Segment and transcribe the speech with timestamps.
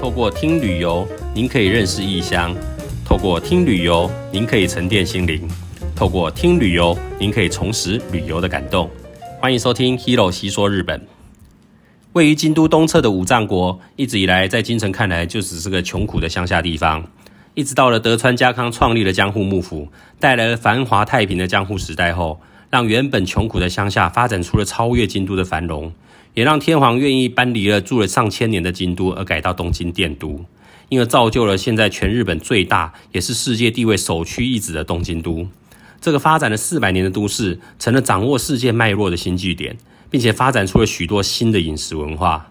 [0.00, 2.52] 透过听旅游，您可以认识异乡；
[3.04, 5.40] 透过听旅游，您可以沉淀心灵；
[5.96, 8.88] 透过听旅游，您可以重拾旅游的感动。
[9.40, 11.00] 欢迎收听《Hero 细说日本》。
[12.12, 17.04] 位于京都东侧的五藏国，一直以来在京城看来就只是个穷苦的乡下地方。
[17.54, 19.88] 一直到了德川家康创立了江户幕府，
[20.20, 22.40] 带来了繁华太平的江户时代后，
[22.70, 25.92] 让原本穷苦的乡下发展出了超越京都的繁荣。
[26.36, 30.44] 也让天皇愿意搬离了住了上千年的京都，而改到东京殿都，
[30.90, 35.48] 因而造就了现在全日本最大，也是世界地位首屈一指的东京都。
[35.98, 39.78] 这个发展了四百年的都市，成了掌握世界脉络的新据点，
[40.10, 42.50] 并且发展出了许多新的饮食文化。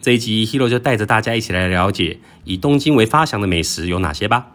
[0.00, 4.46] 这一集，Hero 就带着大家一起来了解以东京为发祥的美食有哪些吧。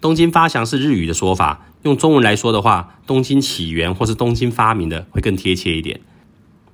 [0.00, 6.00] 东京发祥是日语的说法，用中文来说的话，东京起源或是东京发明的会更贴切一点。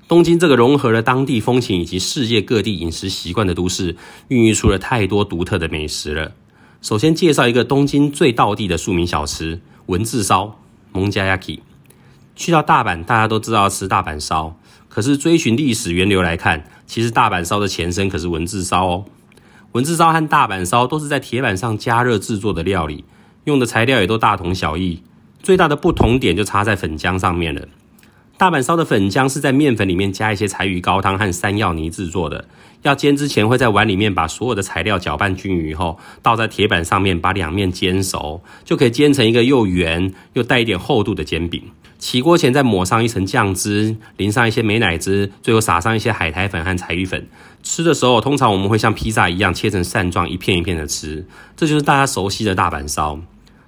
[0.08, 3.96] 东京这个融合了当地风情以及世界各地饮食习惯的都市，
[4.28, 6.32] 孕育出了太多独特的美食了。
[6.80, 10.60] 首先介绍一个东京最道地的庶民小吃——文字烧
[10.92, 11.58] （Monjayaki）。
[12.36, 14.54] 去到大阪，大家都知道吃大阪烧，
[14.88, 19.04] 可是追寻历史源流来看，其实大阪烧的前身可是文字烧哦。
[19.72, 23.04] 文字烧和大阪烧都是在铁板上加热制作的料理，
[23.42, 25.02] 用的材料也都大同小异，
[25.42, 27.66] 最大的不同点就差在粉浆上面了。
[28.38, 32.44] 大阪烧的粉浆是在面粉里面加一些柴鱼高汤和山药泥制作的。
[32.82, 41.62] 要煎之前，会在碗里面把所有的材料搅拌均匀后，倒在铁板上面，把两面煎熟，就可以煎成一个又圆又带一点厚度的煎饼。
[41.98, 47.26] 起锅前再抹上一层酱汁，淋上一些美乃滋，最后撒上一些海苔粉和柴鱼粉。
[47.62, 51.26] 吃的时候，通常我们会像披萨一样切成扇状，一片一片的吃。
[51.56, 53.18] 这就是大家熟悉的大阪烧。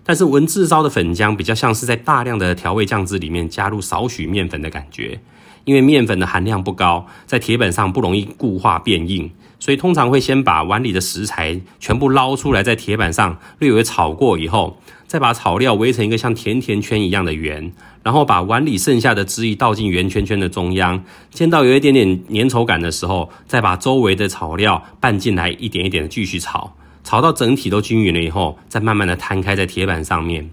[0.09, 5.21] 但是文字烧的粉浆比较像是在大量的调味酱汁里面加入少许面粉的感觉，
[5.65, 17.71] 因为面粉的含量不高，在铁板上不容易固化变硬，所以通常会先把碗里的食材全部捞出来，在铁板上略微炒过以后，再把炒料围成一个像甜甜圈一样的圆，
[18.03, 26.73] 然后把碗里剩下的汁液倒进圆圈圈的中央，煎到有一点点粘稠感的时候，再把周围的炒料拌进来，一点一点的继续炒。
[27.09, 30.51] 炒到整体都均匀了以后，再慢慢的摊开在铁板上面。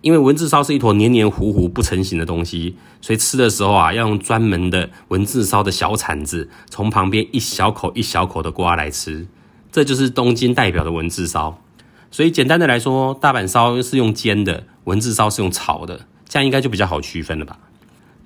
[0.00, 9.28] 因为文字烧是一坨黏黏糊糊不成形的东西，所以吃的时候啊，要用专门的文字烧的小铲子，从旁边一小口一小口的刮来吃。
[9.70, 11.62] 这就是东京代表的文字烧。
[12.10, 17.60] 所以简单的来说，大阪烧是用煎的，文字烧是用炒的，这样应该就比较好区分了吧。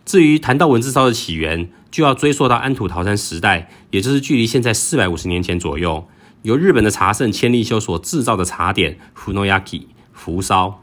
[0.06, 6.08] 至于谈到文字烧的起源，就要追溯到安土桃山时代，也就是距离现在四百五十年前左右。
[6.46, 10.80] 由日本的茶圣千利休所制造的茶点福诺亚 i 福烧，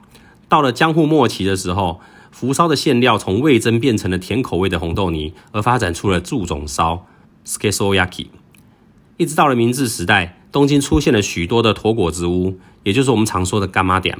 [0.50, 2.01] 到了江户末期的时候，
[2.31, 7.06] 福烧的馅料从味增变成了甜口味的红豆泥，而发展出了柱种烧
[7.46, 8.28] skesoyaki。
[9.16, 14.19] 一直到了明治时代，东京出现了许多的驼果子屋，也就是我们常说的干妈店。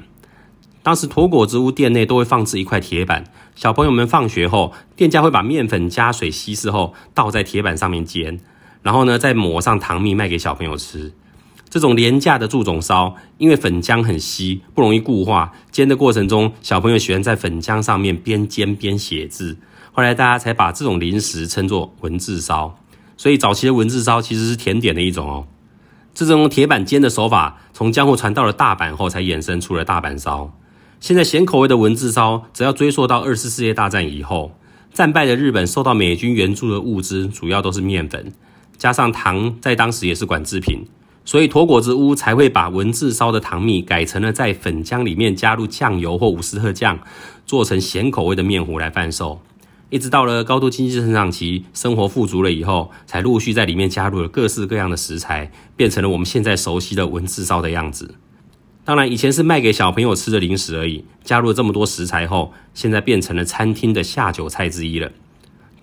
[0.82, 8.40] 当时驼果子屋店内都会放置一块铁板，小朋友们放学后，店家会把面粉加水稀释后倒在铁板上面煎，
[8.82, 11.12] 然后呢再抹上糖蜜卖给小朋友吃。
[11.74, 19.58] 这种廉价的柱种烧，因为粉浆很稀，不容易固化，煎的过程中，小朋友喜欢在粉浆上面边煎边写字。
[19.92, 22.78] 后来大家才把这种零食称作文字烧。
[23.18, 25.48] 所以早期的文字烧其实是甜点的一种哦。
[26.14, 30.56] 这种铁板煎的手法，从江户传到了大阪后，才衍生出了大阪烧。
[31.00, 34.52] 现在咸口味的文字烧，只要追溯到二次世界大战以后，
[34.94, 38.32] 战败的日本受到美军援助的物资，主要都是面粉，
[38.78, 40.86] 加上糖，在当时也是管制品。
[41.26, 47.00] 所以，驼果子屋才会把文字烧的糖蜜改成了在粉浆里面加入酱油或伍斯特酱，
[47.46, 49.42] 做成咸口味的面糊来贩售。
[49.90, 58.16] 一直到了高度经济成长期，生活富足了以后，才陆续在里面加入了各式各样的食材，变成了我们现在熟悉的文字烧的样子。
[58.84, 65.10] 当然，以前是卖给小朋友吃的零食而已，加入了这么多食材后，现在变成了餐厅的下酒菜之一了。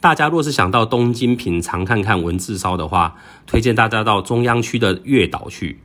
[0.01, 3.17] 大家若是想到东京品尝看看文字烧的话，
[3.47, 5.79] 推荐大家到中央区的月岛去。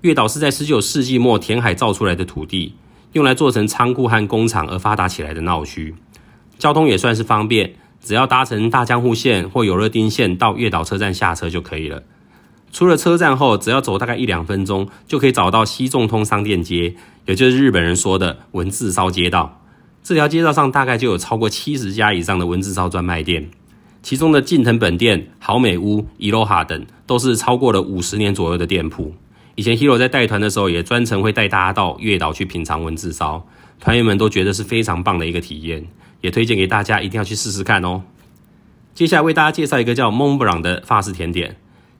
[0.00, 2.74] 月岛是在十九世纪末填海造出来的土地，
[3.12, 5.94] 用来做成仓库和工厂而发达起来的闹区。
[6.58, 12.02] 交通也算是方便，只要搭乘大江户线或有乐町线到月岛车站下车就可以了。
[12.72, 16.96] 出了车站后，只要走大概一两分钟，就可以找到西众通商店街，
[17.26, 19.62] 也就是日本人说的文字烧街道。
[20.02, 23.48] 这条街道上大概就有超过七十家以上的文字烧专卖店。
[24.02, 29.14] 其中的近藤本店、好美屋、伊洛哈等，都是超过了五十年左右的店铺。
[29.56, 33.46] 以前 Hero 在带团的时候，也专程会带大家到月岛去品尝文字烧，
[33.78, 35.86] 团员们都觉得是非常棒的一个体验，
[36.22, 38.02] 也推荐给大家一定要去试试看哦。
[38.94, 41.56] 接下来为大家介绍一个叫蒙布朗的法式甜点，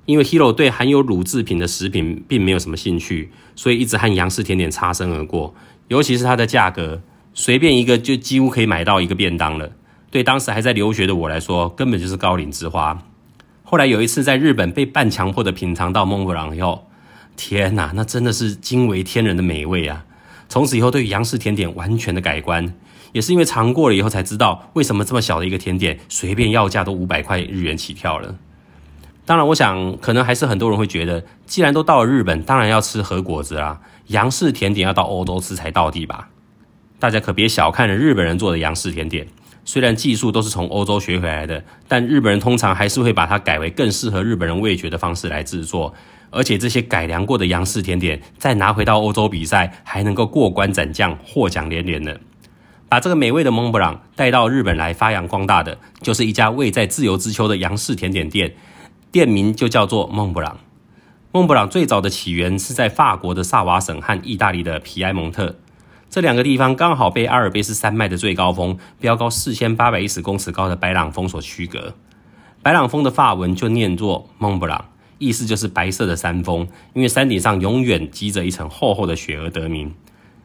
[0.07, 5.55] 因为 Hero 对含有乳制品的食品并没有什么兴趣，所以一直和杨氏甜点擦身而过。
[5.89, 7.03] 尤其是它的价格，
[7.35, 9.71] 随便一个就几乎可以买到一个便当了。
[10.11, 12.99] 对当时还在留学的我来说，根本就是高岭之花。
[13.63, 16.89] 后来有一次在日本被半强迫的品尝到蒙布朗以后，
[17.37, 20.05] 天哪，那真的是惊为天人的美味啊！
[20.49, 22.75] 从此以后对杨氏甜点完全的改观，
[23.13, 28.35] 也是因为尝过了以后才知道，为什么这么小的一个甜点，随便要价都五百块日元起跳了。
[29.25, 33.81] 当然，我想可能还是很多人会觉得，既然都到了日本，当然要吃和果子啦。
[34.09, 36.31] 杨氏甜点要到欧洲吃才到地吧？
[36.99, 39.29] 大家可别小看了日本人做的杨氏甜点。
[39.65, 45.95] 虽然技术都是从欧洲学回来的，但日本人通常还是会把它改为更适合日本人味觉的方式来制作。
[46.31, 52.15] 而且这些改良过的杨氏甜点，再拿回到欧洲比赛，还能够过关斩将，获奖连连呢。
[52.89, 58.55] 把这个美味的蒙布朗带到日本来发扬光大的，就是一家位在自由之丘的杨氏甜点店，
[59.13, 60.59] 店名就叫做蒙布朗。
[61.33, 65.55] 蒙布朗最早的起源是在法国的萨瓦省和意大利的皮埃蒙特。
[66.11, 71.95] 这两个地方刚好被阿尔卑斯山脉的最高峰、标高四千八百一十公尺高的白朗峰所区隔。
[72.63, 74.87] 白朗峰的法文就念作蒙布朗，
[75.19, 79.95] 意思就是白色的山峰，因为山顶上永远积着一层厚厚的雪而得名。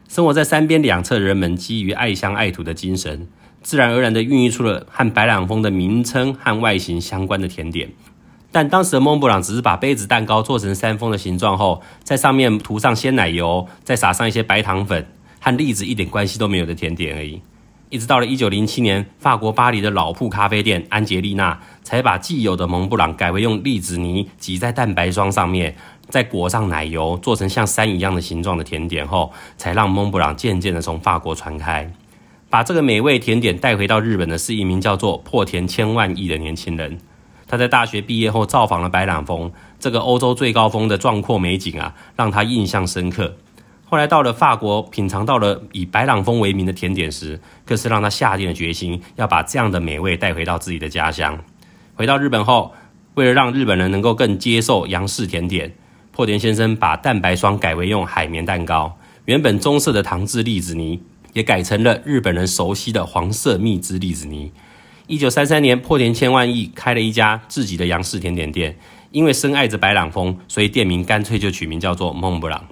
[0.08, 3.26] 生活在山边两侧的人们，基于爱乡爱土的精神，
[3.60, 7.90] 自然而然地孕育出了和白朗峰的名称和外形相关的甜点。
[8.52, 15.04] 但当时的蒙布朗只是把杯子蛋糕做成山峰的形状后，在上面涂上鲜奶油，再撒上一些白糖粉。
[15.46, 17.40] 和栗子一点关系都没有的甜点而已。
[17.88, 25.76] 一直到了一九零七年，法国巴黎的老铺咖啡店安杰丽娜才把既有的蒙布朗改为用栗子泥挤在蛋白霜上面，
[26.08, 31.88] 再裹上奶油，做成像山一样的形状的甜点后，才让蒙布朗渐渐的从法国传开。
[32.50, 36.98] 把这个美味甜点带回到日本的是一名叫做破田千万亿的年轻人。
[37.46, 43.36] 他在大学毕业后造访了白朗峰，这个欧洲最高峰的壮阔美景啊，让他印象深刻。
[43.88, 51.38] 后来到了法国，品尝到了以白朗峰为名的甜点时，更是让他下定了决心，要把这样的美味带回到自己的家乡。
[51.94, 52.74] 回到日本后，
[53.14, 55.72] 为了让日本人能够更接受杨氏甜点，
[56.10, 61.00] 破田先生把蛋白霜改为用海绵蛋糕，原本棕色的糖制栗子泥
[61.32, 64.50] 也改成了日本人熟悉的黄色蜜汁栗子泥。
[65.06, 68.76] 一九三三年，破田千万亿开了一家自己的杨氏甜点店，
[69.12, 72.64] 因为深爱着白朗峰，所以店名干脆就取名叫做孟布朗。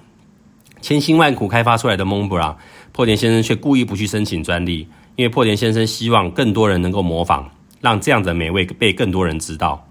[0.85, 2.55] 千辛万苦开发出来的蒙布朗，
[2.91, 7.49] 破田先生却故意不去申请专利，因为破田先生希望更多人能够模仿，
[7.81, 9.89] 让这样的美味被更多人知道。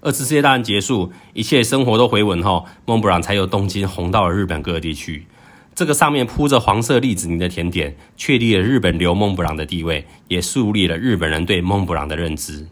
[0.00, 5.26] 二次世界大战结束，一切生活都回稳后，蒙布朗才由东京红到了日本各地去。
[5.74, 12.64] 这个上面铺着黄色栗子泥的甜点，确立了日本流蒙布朗的地位，也树立了日本人对蒙布朗的认知。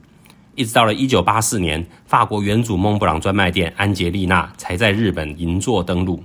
[0.55, 6.23] 一直到了一九八四年，法国原主蒙布朗专卖店安杰丽娜才在日本银座登陆。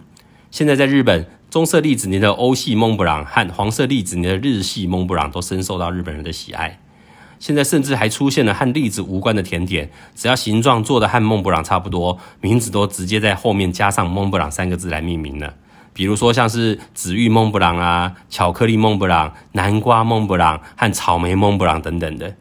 [0.55, 6.79] 现在在日本，棕色栗子泥的欧系蒙布朗和黄色栗子泥的日系蒙布朗都深受到日本人的喜爱。
[7.39, 15.55] 现在甚至还出现了和栗子无关的甜点，只要形状做的和蒙布朗差不多，名字都直接在后面加上蒙布朗三个字来命名了。
[15.91, 22.33] 比如说像是紫玉蒙布朗啊、巧克力蒙布朗、南瓜蒙布朗和草莓蒙布朗等等的。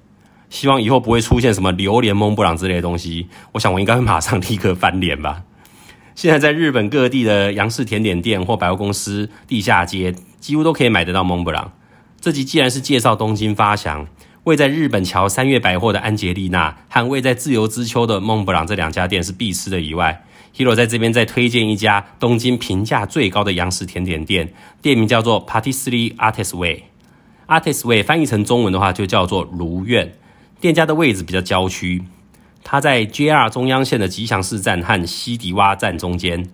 [0.48, 3.26] 希望以后不会出现什么榴莲蒙布朗之类的东西。
[3.50, 5.42] 我想我应该会马上立刻翻脸吧。
[6.14, 11.72] 现在在日本各地的洋式甜点店或百货公司地下街，几乎都可以买得到蒙布朗。
[12.20, 14.06] 这集既然是介绍东京发祥，
[14.44, 20.24] 位在日本桥三月百货的安杰丽娜和位在自由之丘的蒙布朗这两家店是必吃的以外
[20.56, 26.84] ，Hero 在这边再推荐一家东京评价最高的洋式甜点店，店名叫做 Patisserie Artist Way。
[27.48, 30.12] Artist Way 翻译成中文的话就叫做如愿。
[30.60, 32.02] 店家的位置比较郊区。
[32.64, 36.48] 它在 JR 中央线的吉祥寺站和西迪洼站中间，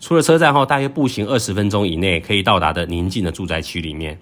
[0.00, 4.18] 出了车站后，大约步行二十分钟以内可以到达的宁静的住宅区里面。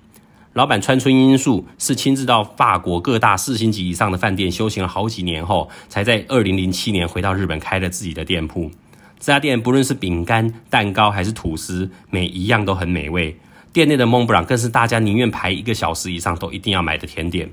[0.52, 8.70] 老板川村英树是亲自到法国各大四星级以上的饭店修行了好几年后，才在二零零七年回到日本开了自己的店铺。
[9.18, 13.34] 这家店不论是饼干、蛋糕还是吐司，每一样都很美味。
[13.72, 17.48] 店内的蒙布朗更是大家宁愿排一个小时以上都一定要买的甜点。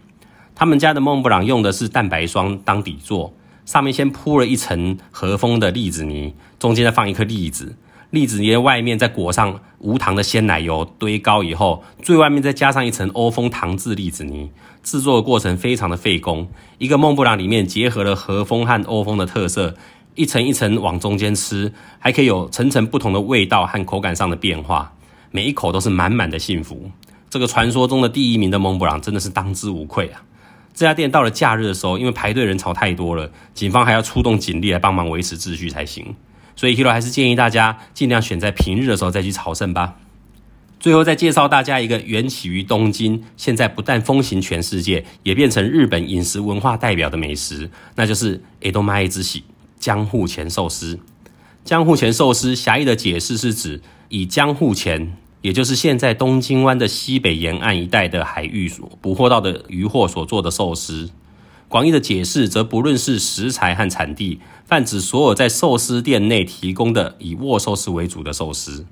[0.53, 3.33] 他们家的蒙布朗用的是蛋白霜当底座。
[3.69, 7.75] 上面先铺了一层和风的栗子泥，中间再放一颗栗子，
[8.09, 14.49] 栗子泥的外面再裹上无糖的鲜奶油，堆高以后，最外面再加上一层欧风糖制栗子泥。
[14.81, 16.49] 制作的过程非常的费工，
[16.79, 19.75] 一个蒙布朗里面结合了和风和欧风的特色，
[20.15, 24.91] 一层一层往中间吃，还可以有层层不同的味道和口感上的变化，
[25.29, 26.89] 每一口都是满满的幸福。
[27.29, 30.23] 这个传说中的第一名的蒙布朗真的是当之无愧啊！
[30.73, 36.15] 这家店到了假日的时候，因为排队人潮太多了，警方还要出动警力来帮忙维持秩序才行。
[36.55, 39.95] 所以 Hero 还是建议大家尽量选在平日的时候再去朝圣吧。
[40.79, 49.43] 最后再介绍大家一个缘起于东京，现在不但风行全世界，也变成日本饮食文化代表的美食，那就是 Edomae 之喜
[49.77, 50.99] 江户前寿司。
[51.65, 61.09] 江户前寿司狭义的解释是指以江户前，也就是现在东京湾的西北沿岸一带的海域所捕获到的渔获所做的寿司。
[61.67, 68.85] 广义的解释则不论是食材和产地，泛指所有在寿司店内提供的以握寿司为主的寿司。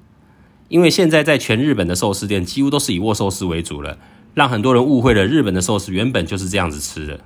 [0.70, 3.98] 因为现在在全日本的寿司店几乎都是以握寿司为主了，
[4.34, 7.20] 让很多人误会了日本的寿司原本就是这样子吃的。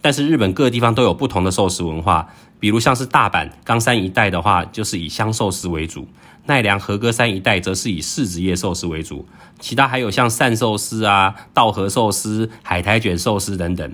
[0.00, 2.28] 但是日本各地方都有不同的寿司文化，
[2.58, 6.02] 比如像是大阪、冈山一带的话，就是以香寿司为主；
[6.46, 9.26] 奈良、和歌山一带则是以柿子叶寿司为主。
[9.58, 13.92] 其他还有像善寿司啊、稻荷寿司、海苔卷寿司等等。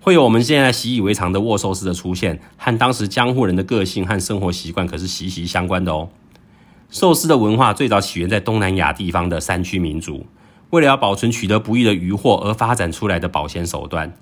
[0.00, 6.08] 会有我们现在习以为常的握寿司的出现，和当时江户人的个性和生活习惯可是息息相关的哦。
[6.90, 10.26] 寿司的文化最早起源在东南亚地方的山区民族，
[10.70, 14.12] 为了要保存取得不易的渔获而发展出来的保鲜手段。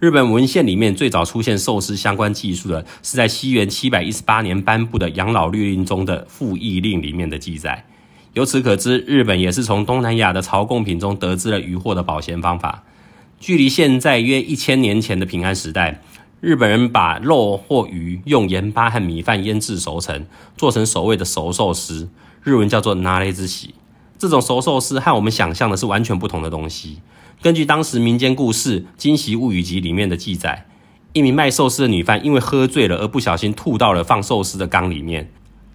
[0.00, 7.84] 日本文献里面最早出现寿司相关技术的，是在西元七百一十八年颁布的养老律令中的赋役令里面的记载。
[8.32, 12.82] 由此可知，日本也是从东南亚的朝贡品中得知了鱼货的保鲜方法。
[13.38, 16.00] 距离现在约一千年前的平安时代，
[16.40, 20.24] 日本人把肉或鱼用盐巴和米饭腌制熟成，
[20.56, 22.08] 做成所谓的熟寿司，
[22.42, 23.74] 日文叫做拿雷之喜。
[24.18, 27.00] 这种熟寿司和我们想象的是完全不同的东西。
[27.42, 30.66] 根据当时民间故事《惊喜物语集》里面的记载，
[31.14, 35.32] 一名卖寿司的女贩因为喝醉了而不小心吐到了放寿司的缸里面，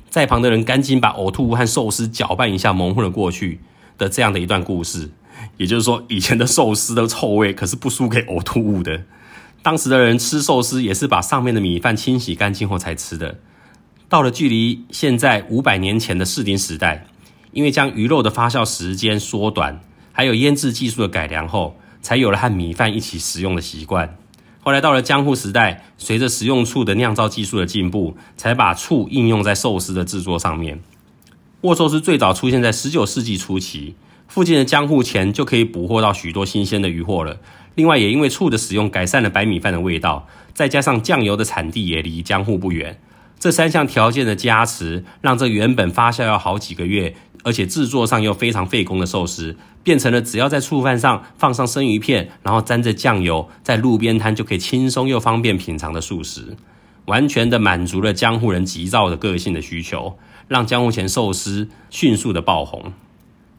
[0.07, 3.61] 在旁的人赶紧把呕吐物和寿司搅拌一下，蒙混了过去
[3.97, 5.09] 的这样的一段故事。
[5.57, 9.01] 也就是说，以前的寿司的臭味可是不输给呕吐物的。
[9.63, 13.39] 当时的人吃寿司也是把上面的米饭清洗干净后才吃的。
[14.07, 17.07] 到了距离现在五百年前的士林时代，
[17.53, 19.81] 因为将鱼肉的发酵时间缩短，
[20.17, 24.17] 还有腌制技术的改良后，才有了和米饭一起食用的习惯。
[24.61, 30.79] 后来到了江户时代，随着食用醋的酿造技术的进步，才把醋应用在寿司的制作上面。
[31.63, 33.95] 握寿司最早出现在十九世纪初期。
[34.29, 37.37] 附近的江户前就可以捕获到许多新鲜的鱼货了。
[37.75, 42.97] 另外，也因为醋的使用改善了白米饭的味道，再加上酱油的产地也离江户不远，
[43.45, 56.57] 这三项条件的加持，让这原本发酵要好几个月，而且制作上又非常费工的寿司，变成了只要在醋饭上放上生鱼片，然后沾着酱油，在路边摊就可以轻松又方便品尝的素食，
[57.05, 62.93] 完全的满足了江户人急躁的个性的需求，让江户前寿司迅速的爆红。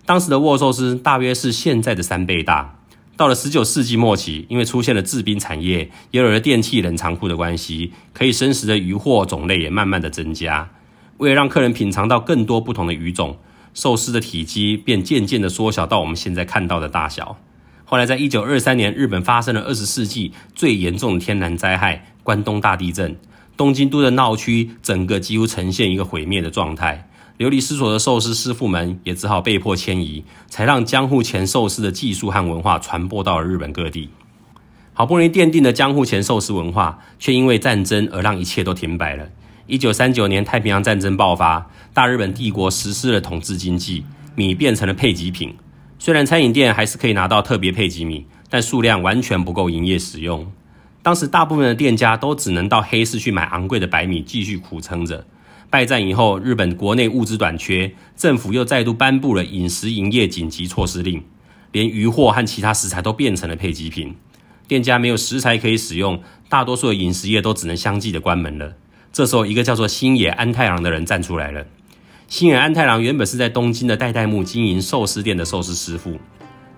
[0.04, 2.80] 当时的握寿司大约是现在的三倍大。
[3.16, 10.68] 到了十九世纪末期，因为出现了制冰产业，也有了电器冷藏库的关系，可以生食的鱼货种类也慢慢的增加。
[11.16, 13.38] 为了让客人品尝到更多不同的鱼种，
[13.72, 17.38] 寿司的体积便渐渐的缩小到我们现在看到的大小。
[17.86, 23.16] 后来，在一九二三年，日本发生了二十世纪最严重的天然灾害——关东大地震，
[23.56, 27.08] 东京都的闹区整个几乎呈现一个毁灭的状态。
[27.38, 34.08] 流离失所的寿司师傅们也只好被迫迁移，才让江户前寿司的技术和文化传播到了日本各地。
[34.94, 39.28] 好不容易奠定的江户前寿司文化，却因为战争而让一切都停摆了。
[39.66, 45.54] 一九三九年太平洋战争爆发，大日本帝国实施了统治经济，米变成了配给品。
[45.98, 50.50] 虽然餐饮店还是可以拿到特别配给米，但数量完全不够营业使用。
[51.02, 55.26] 当时大部分的店家都只能到黑市去买昂贵的白米，继续苦撑着。
[55.76, 61.22] 败战以后，日本国内物资短缺，政府又再度颁布了饮食营业紧急措施令，
[61.70, 64.14] 连鱼货和其他食材都变成了配给品，
[64.66, 68.72] 店家没有食材可以使用，大多数的饮食业都只能相继的关门了。
[69.12, 71.66] 这时候，一个叫做星野安太郎的人站出来了。
[72.26, 76.18] 星野安太郎原本是在东京的代代木经营寿司店的寿司师傅，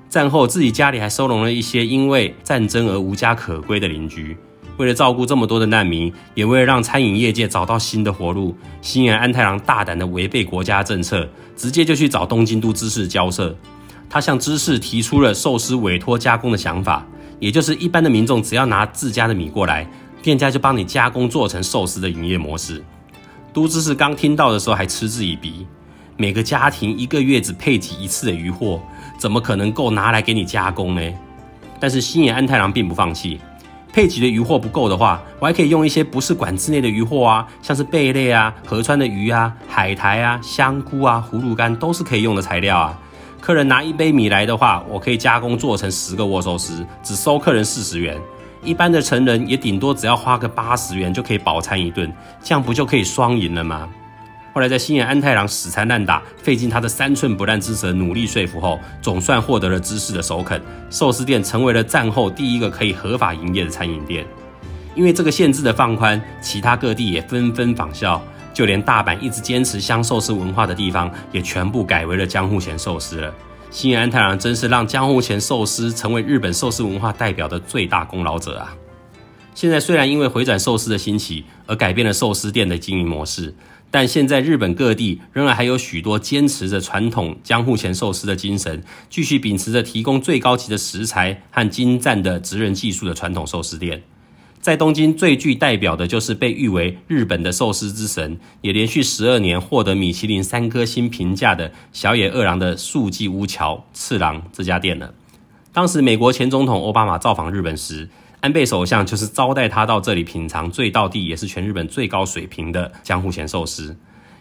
[0.09, 4.37] 战后自己家里还收容了一些因为战争而无家可归的邻居。
[4.79, 13.55] 为了照顾这么多的难民，也为了让餐饮业界找到新的活路，新野安太郎大胆的违背国家政策，直接就去找东京都知事交涉。
[14.09, 17.05] 他向知事提出了寿司委托加工的想法，
[17.39, 19.87] 也就是一般的民众只要拿自家的米过来，
[20.23, 22.83] 店家就帮你加工做成寿司的营业模式。
[23.53, 25.67] 都知事刚听到的时候还嗤之以鼻，
[26.17, 28.81] 每个家庭一个月只配给一次的鱼货，
[29.19, 31.03] 怎么可能够拿来给你加工呢？
[31.81, 33.41] 但是新野安太郎并不放弃。
[33.99, 42.97] 配给的鱼货不够的话，我还可以用一些不是管制内的鱼货啊，像是贝类啊、河川的鱼啊、海苔啊、香菇啊、葫芦干都是可以用的材料啊。
[43.41, 48.17] 客人拿一杯米来的话，我可以加工做成十个握寿司，只收客人四十元。
[48.63, 52.09] 一般的成人也顶多只要花个八十元就可以饱餐一顿，
[52.41, 53.89] 这样不就可以双赢了吗？
[54.59, 60.61] 后来在新野安太郎死缠烂打，费尽他的三寸不烂之舌，努力说服后，总算获得了知识的首肯，
[60.91, 64.27] 寿司店成为了战后第一个可以合法营业的餐饮店。
[64.97, 68.21] 因为这个限制的放宽，其他各地也纷纷仿效，
[68.53, 73.33] 就连大阪一直坚持香寿司文化的地方，也全部改为了江户前寿司了。
[73.71, 78.75] 新野安太郎真是让江户前寿司成为日本寿司文化代表的最大功劳者啊！
[79.55, 83.55] 现在虽然因为回转寿司的兴起而改变了寿司店的经营模式。
[83.91, 94.03] 但现在日本各地仍然还有许多坚持着传统江户前寿司的精神，继续秉持着提供最高级的食材和精湛的职人技术的传统寿司店。
[94.61, 105.15] 在东京最具代表的就是被誉为日本的寿司之神，也连续十二年获得米其林三颗星评价的小野二郎的素记屋桥次郎这家店了。
[105.73, 108.09] 当时美国前总统奥巴马造访日本时。
[108.41, 113.97] 安倍首相就是招待他到这里品尝最道地，也是全日本最高水平的江户前寿司。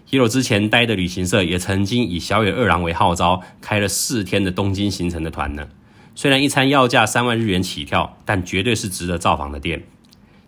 [0.10, 5.68] Hero 之前待的旅行社也曾经以小野二郎为号召，开了四天的东京行程的团呢。
[6.14, 9.84] 虽然一餐要价三万日元起跳，但绝对是值得造访的店。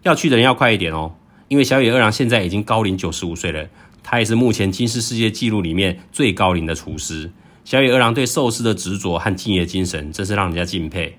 [0.04, 1.16] 要去的人要快一点哦，
[1.48, 3.68] 因为小野二郎现在已经高龄九十五岁了，
[4.04, 7.32] 他也是目前金氏世界纪录里面最高龄的厨师。
[7.66, 11.18] 小野二郎对寿司的执着和敬业精神，真是让人家敬佩。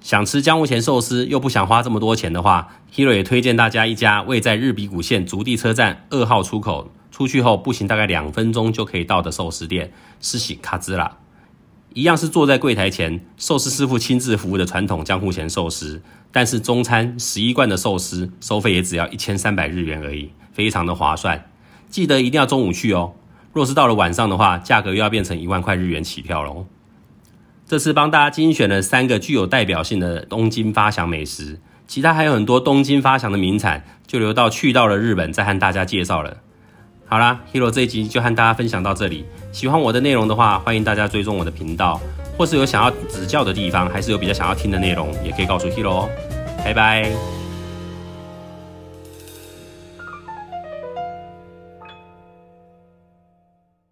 [0.00, 11.18] 想吃江户前寿司又不想花这么多钱的话，Hero 也推荐大家一家位在日比谷线足地车站二号出口出去后步行大概两分钟就可以到的寿司店——施喜卡兹拉。
[11.94, 16.00] 一样是坐在柜台前，寿司师傅亲自服务的传统江户前寿司，
[16.30, 21.50] 但是中餐十一贯的寿司收费也只要一千三百日元而已，非常的划算。
[21.90, 23.14] 记得一定要中午去哦，
[23.52, 26.66] 若是到了晚上的话，价格又要变成一万块日元起跳喽。
[27.68, 36.38] 这次帮大家精选了三个具有代表性的东京发祥美食，其他还有很多东京发祥的名产，就留到去到了日本再和大家介绍了。
[37.06, 39.26] 好啦，Hero 这一集就和大家分享到这里。
[39.52, 42.00] 喜欢我的内容的话，欢迎大家追踪我的频道，
[42.38, 46.08] 或是有想要指教的地方，还是有比较想要听的内容，也可以告诉 Hero 哦。
[46.64, 47.12] 拜拜。